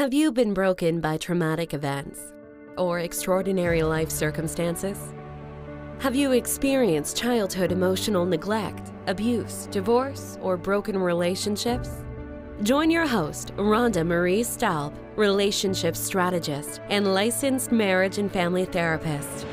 [0.00, 2.32] Have you been broken by traumatic events
[2.78, 5.12] or extraordinary life circumstances?
[5.98, 12.02] Have you experienced childhood emotional neglect, abuse, divorce, or broken relationships?
[12.62, 19.46] Join your host, Rhonda Marie Stalb, relationship strategist and licensed marriage and family therapist,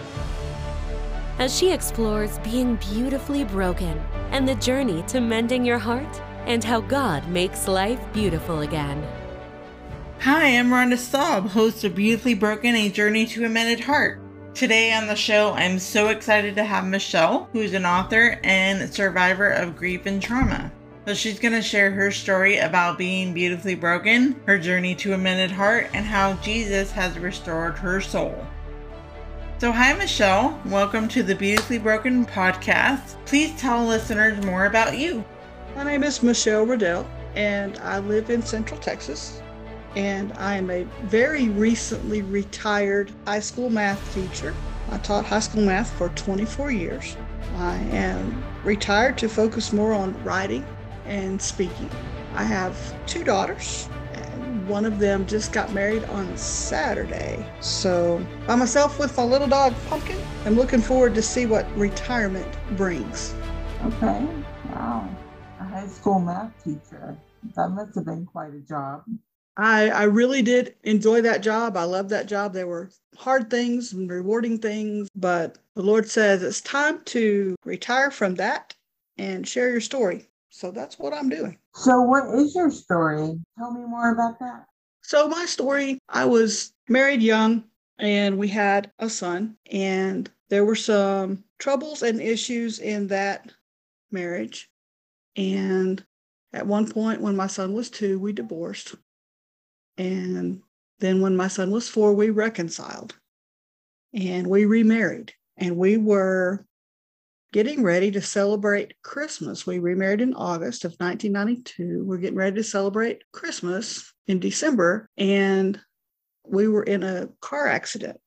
[1.40, 4.00] as she explores being beautifully broken
[4.32, 9.06] and the journey to mending your heart and how God makes life beautiful again.
[10.22, 14.20] Hi, I'm Rhonda Stalb, host of Beautifully Broken A Journey to a Mended Heart.
[14.56, 19.48] Today on the show, I'm so excited to have Michelle, who's an author and survivor
[19.48, 20.72] of grief and trauma.
[21.06, 25.18] So she's going to share her story about being beautifully broken, her journey to a
[25.20, 28.44] mended heart, and how Jesus has restored her soul.
[29.60, 30.60] So, hi, Michelle.
[30.66, 33.24] Welcome to the Beautifully Broken podcast.
[33.28, 35.24] Please tell listeners more about you.
[35.76, 39.42] My name is Michelle Ruddell, and I live in Central Texas
[39.98, 44.54] and I am a very recently retired high school math teacher.
[44.92, 47.18] I taught high school math for 24 years.
[47.56, 50.64] I am retired to focus more on writing
[51.06, 51.90] and speaking.
[52.36, 53.90] I have two daughters.
[54.14, 57.44] And one of them just got married on Saturday.
[57.60, 62.56] So, by myself with my little dog Pumpkin, I'm looking forward to see what retirement
[62.78, 63.34] brings.
[63.84, 64.28] Okay.
[64.70, 65.10] Wow.
[65.60, 67.18] A high school math teacher.
[67.56, 69.04] That must have been quite a job.
[69.58, 71.76] I, I really did enjoy that job.
[71.76, 72.54] I loved that job.
[72.54, 78.12] There were hard things and rewarding things, but the Lord says it's time to retire
[78.12, 78.76] from that
[79.18, 80.28] and share your story.
[80.52, 81.58] So that's what I'm doing.
[81.74, 83.40] So, what is your story?
[83.58, 84.66] Tell me more about that.
[85.02, 87.64] So, my story I was married young
[88.00, 93.52] and we had a son, and there were some troubles and issues in that
[94.12, 94.70] marriage.
[95.36, 96.04] And
[96.54, 98.96] at one point, when my son was two, we divorced.
[99.98, 100.62] And
[101.00, 103.16] then when my son was four, we reconciled
[104.14, 105.34] and we remarried.
[105.58, 106.66] And we were
[107.54, 109.66] getting ready to celebrate Christmas.
[109.66, 112.04] We remarried in August of 1992.
[112.06, 115.10] We're getting ready to celebrate Christmas in December.
[115.18, 115.80] And
[116.46, 118.20] we were in a car accident.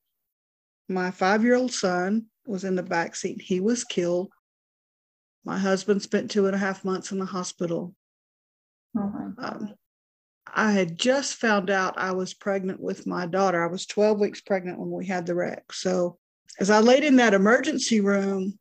[0.89, 3.41] My five year old son was in the back seat.
[3.41, 4.31] He was killed.
[5.45, 7.95] My husband spent two and a half months in the hospital.
[8.99, 9.75] Oh um,
[10.55, 13.63] I had just found out I was pregnant with my daughter.
[13.63, 15.73] I was 12 weeks pregnant when we had the wreck.
[15.73, 16.19] So,
[16.59, 18.59] as I laid in that emergency room,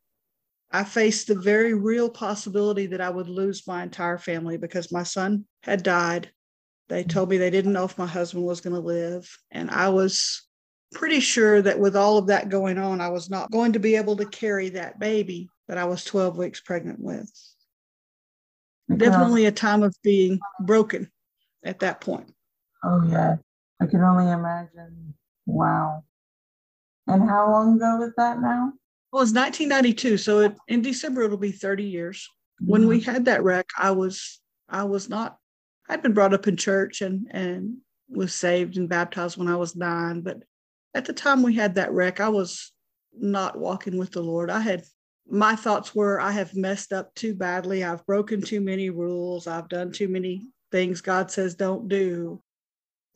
[0.72, 5.04] I faced the very real possibility that I would lose my entire family because my
[5.04, 6.32] son had died.
[6.90, 9.28] They told me they didn't know if my husband was going to live.
[9.52, 10.48] And I was
[10.94, 13.96] pretty sure that with all of that going on, I was not going to be
[13.96, 17.32] able to carry that baby that I was 12 weeks pregnant with.
[18.96, 21.12] Definitely a time of being broken
[21.64, 22.32] at that point.
[22.84, 23.36] Oh, yeah.
[23.82, 25.14] I can only imagine.
[25.46, 26.04] Wow.
[27.08, 28.74] And how long ago was that now?
[29.12, 30.18] Well, it's 1992.
[30.18, 32.28] So it, in December, it'll be 30 years.
[32.62, 32.72] Mm-hmm.
[32.72, 33.12] When we mm-hmm.
[33.12, 34.40] had that wreck, I was,
[34.70, 35.38] I was not,
[35.90, 37.78] I'd been brought up in church and, and
[38.10, 40.22] was saved and baptized when I was nine.
[40.22, 40.44] But
[40.94, 42.72] at the time we had that wreck, I was
[43.18, 44.52] not walking with the Lord.
[44.52, 44.84] I had,
[45.28, 47.84] my thoughts were, I have messed up too badly.
[47.84, 49.48] I've broken too many rules.
[49.48, 52.42] I've done too many things God says don't do.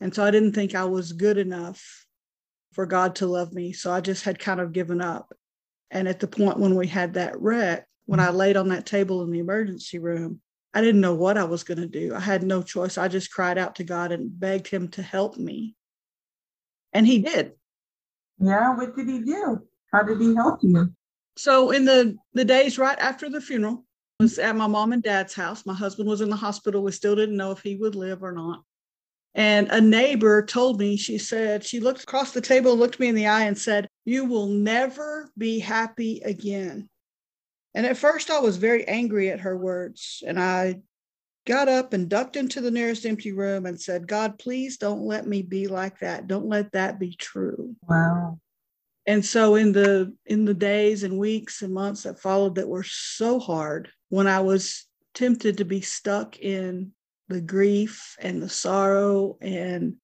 [0.00, 2.06] And so I didn't think I was good enough
[2.72, 3.72] for God to love me.
[3.72, 5.32] So I just had kind of given up.
[5.90, 9.22] And at the point when we had that wreck, when I laid on that table
[9.22, 10.40] in the emergency room,
[10.74, 12.14] I didn't know what I was going to do.
[12.14, 12.98] I had no choice.
[12.98, 15.76] I just cried out to God and begged Him to help me.
[16.92, 17.52] And He did.
[18.40, 18.74] Yeah.
[18.76, 19.62] What did He do?
[19.92, 20.92] How did He help you?
[21.36, 23.83] So, in the, the days right after the funeral,
[24.20, 25.66] was at my mom and dad's house.
[25.66, 26.82] My husband was in the hospital.
[26.82, 28.62] We still didn't know if he would live or not.
[29.34, 33.16] And a neighbor told me, she said, she looked across the table, looked me in
[33.16, 36.88] the eye, and said, You will never be happy again.
[37.74, 40.22] And at first, I was very angry at her words.
[40.24, 40.82] And I
[41.44, 45.26] got up and ducked into the nearest empty room and said, God, please don't let
[45.26, 46.28] me be like that.
[46.28, 47.74] Don't let that be true.
[47.88, 48.38] Wow
[49.06, 52.84] and so in the in the days and weeks and months that followed that were
[52.84, 56.92] so hard when i was tempted to be stuck in
[57.28, 59.94] the grief and the sorrow and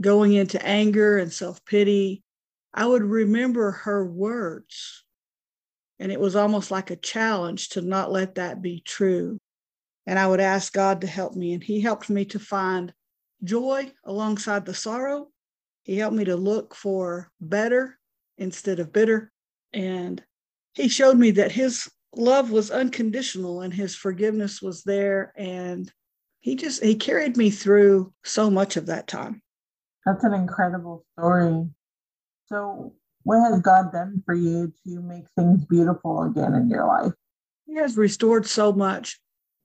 [0.00, 2.24] going into anger and self-pity
[2.74, 5.04] i would remember her words.
[5.98, 9.38] And it was almost like a challenge to not let that be true.
[10.06, 11.52] And i would ask god to help me.
[11.52, 12.92] And he helped me to find
[13.44, 15.28] joy alongside the sorrow.
[15.84, 17.98] He helped me to look for better
[18.38, 19.30] instead of bitter.
[19.72, 20.20] And
[20.74, 25.32] he showed me that his love was unconditional and his forgiveness was there.
[25.36, 25.90] And
[26.40, 29.42] he just, he carried me through so much of that time.
[30.04, 31.66] That's an incredible story.
[32.46, 32.94] So,
[33.24, 37.12] what has God done for you to make things beautiful again in your life?
[37.66, 39.20] He has restored so much.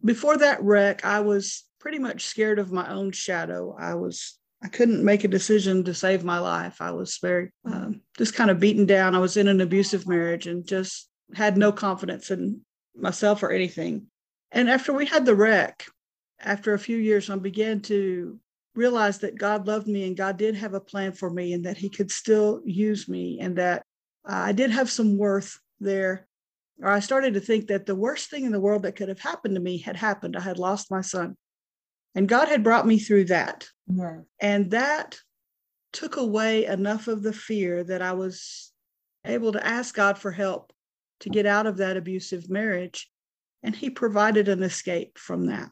[0.05, 3.75] Before that wreck, I was pretty much scared of my own shadow.
[3.79, 6.81] I was I couldn't make a decision to save my life.
[6.81, 9.15] I was very um, just kind of beaten down.
[9.15, 12.61] I was in an abusive marriage and just had no confidence in
[12.95, 14.07] myself or anything.
[14.51, 15.85] And after we had the wreck,
[16.39, 18.39] after a few years, I began to
[18.75, 21.77] realize that God loved me and God did have a plan for me and that
[21.77, 23.83] He could still use me and that
[24.25, 26.27] I did have some worth there.
[26.81, 29.19] Or I started to think that the worst thing in the world that could have
[29.19, 30.37] happened to me had happened.
[30.37, 31.35] I had lost my son.
[32.13, 33.67] And God had brought me through that.
[33.87, 34.19] Yes.
[34.39, 35.17] And that
[35.91, 38.71] took away enough of the fear that I was
[39.25, 40.71] able to ask God for help
[41.21, 43.09] to get out of that abusive marriage.
[43.63, 45.69] And He provided an escape from that.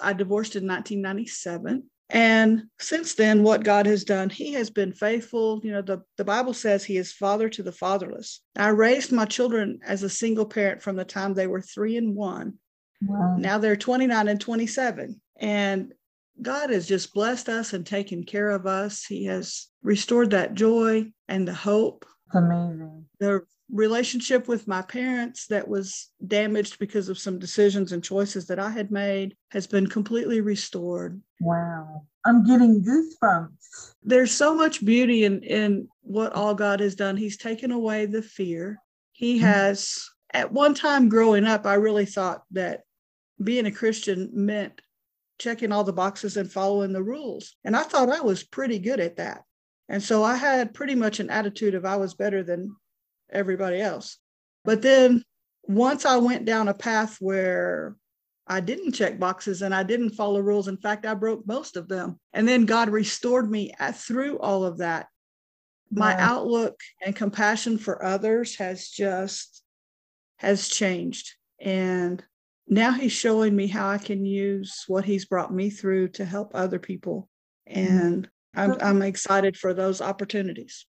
[0.00, 1.84] I divorced in 1997.
[2.10, 5.60] And since then, what God has done, He has been faithful.
[5.62, 8.40] You know, the, the Bible says He is father to the fatherless.
[8.56, 12.14] I raised my children as a single parent from the time they were three and
[12.14, 12.54] one.
[13.02, 13.36] Wow.
[13.38, 15.20] Now they're 29 and 27.
[15.38, 15.92] And
[16.40, 19.04] God has just blessed us and taken care of us.
[19.04, 22.06] He has restored that joy and the hope.
[22.32, 23.06] Amazing.
[23.18, 28.58] The relationship with my parents that was damaged because of some decisions and choices that
[28.58, 31.20] I had made has been completely restored.
[31.40, 32.04] Wow.
[32.24, 33.94] I'm getting goosebumps.
[34.02, 37.16] There's so much beauty in, in what all God has done.
[37.16, 38.78] He's taken away the fear.
[39.12, 39.46] He mm-hmm.
[39.46, 42.82] has, at one time growing up, I really thought that
[43.42, 44.80] being a Christian meant
[45.38, 47.54] checking all the boxes and following the rules.
[47.64, 49.42] And I thought I was pretty good at that.
[49.88, 52.74] And so I had pretty much an attitude of I was better than
[53.30, 54.18] everybody else.
[54.64, 55.22] But then
[55.64, 57.96] once I went down a path where
[58.46, 60.68] I didn't check boxes and I didn't follow rules.
[60.68, 62.18] In fact, I broke most of them.
[62.32, 65.08] And then God restored me uh, through all of that.
[65.90, 66.20] My Wow.
[66.20, 69.62] outlook and compassion for others has just
[70.36, 71.34] has changed.
[71.60, 72.24] And
[72.66, 76.52] now he's showing me how I can use what he's brought me through to help
[76.54, 77.28] other people.
[77.68, 77.96] Mm-hmm.
[77.96, 80.86] And I'm, I'm excited for those opportunities.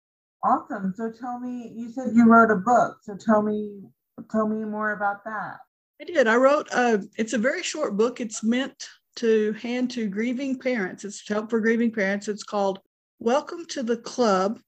[0.45, 0.93] Awesome.
[0.97, 2.99] So tell me, you said you wrote a book.
[3.03, 3.83] So tell me,
[4.31, 5.59] tell me more about that.
[6.01, 6.27] I did.
[6.27, 8.21] I wrote a, it's a very short book.
[8.21, 11.05] It's meant to hand to grieving parents.
[11.05, 12.27] It's help for grieving parents.
[12.27, 12.81] It's called
[13.21, 14.59] Welcome to the Club.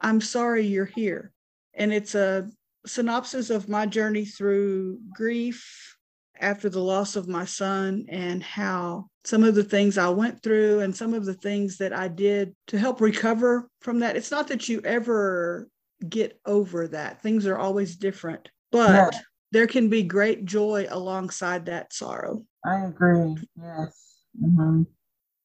[0.00, 1.32] I'm sorry you're here.
[1.74, 2.48] And it's a
[2.86, 5.95] synopsis of my journey through grief
[6.40, 10.80] after the loss of my son and how some of the things I went through
[10.80, 14.16] and some of the things that I did to help recover from that.
[14.16, 15.68] It's not that you ever
[16.08, 19.14] get over that, things are always different, but
[19.52, 22.44] there can be great joy alongside that sorrow.
[22.64, 23.36] I agree.
[23.60, 24.16] Yes.
[24.38, 24.82] hmm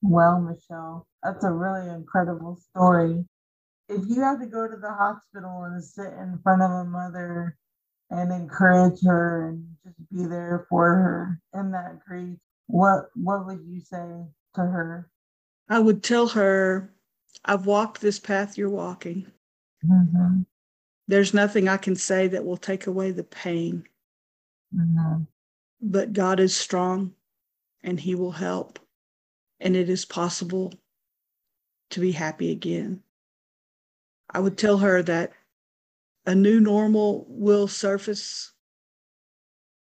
[0.01, 3.23] Well, Michelle, that's a really incredible story.
[3.87, 7.57] If you had to go to the hospital and sit in front of a mother
[8.09, 9.70] and encourage her and
[10.11, 12.37] be there for her in that grief,
[12.67, 14.25] what what would you say
[14.55, 15.09] to her?
[15.69, 16.93] I would tell her,
[17.45, 19.31] I've walked this path you're walking.
[19.85, 20.41] hmm
[21.07, 23.83] There's nothing I can say that will take away the pain,
[24.73, 25.23] hmm
[25.83, 27.15] but God is strong
[27.83, 28.79] and He will help.
[29.59, 30.73] And it is possible
[31.91, 33.01] to be happy again.
[34.29, 35.33] I would tell her that
[36.25, 38.53] a new normal will surface.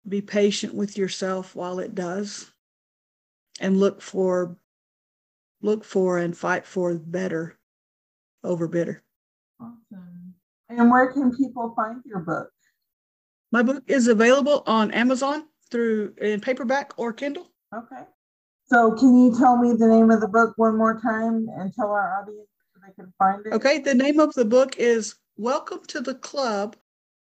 [0.07, 2.51] Be patient with yourself while it does
[3.59, 4.55] and look for
[5.61, 7.57] look for and fight for better
[8.43, 9.01] over bitter.
[9.59, 10.35] Awesome.
[10.69, 12.49] And where can people find your book?
[13.51, 17.51] My book is available on Amazon through in paperback or Kindle.
[17.73, 18.03] Okay.
[18.65, 21.91] So can you tell me the name of the book one more time and tell
[21.91, 23.53] our audience so they can find it?
[23.53, 26.75] Okay, the name of the book is Welcome to the Club.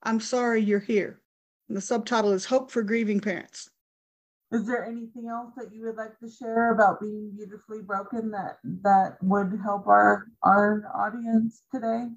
[0.03, 1.19] I'm sorry you're here.
[1.67, 3.69] And the subtitle is Hope for Grieving Parents.
[4.51, 8.59] Is there anything else that you would like to share about being beautifully broken that
[8.83, 12.09] that would help our our audience today?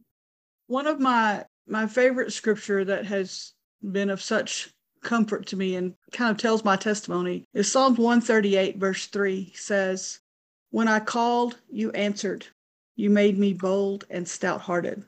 [0.66, 3.54] One of my my favorite scripture that has
[3.90, 4.70] been of such
[5.02, 10.20] comfort to me and kind of tells my testimony is Psalms 138 verse 3 says,
[10.70, 12.46] "When I called, you answered.
[12.96, 15.06] You made me bold and stout-hearted."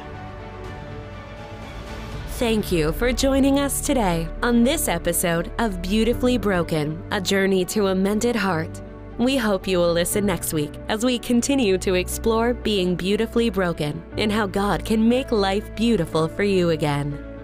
[2.31, 7.87] Thank you for joining us today on this episode of Beautifully Broken A Journey to
[7.87, 8.81] a Mended Heart.
[9.17, 14.03] We hope you will listen next week as we continue to explore being beautifully broken
[14.17, 17.34] and how God can make life beautiful for you again.